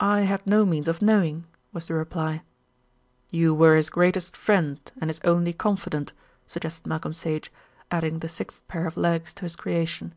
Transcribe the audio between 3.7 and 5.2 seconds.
his greatest friend and his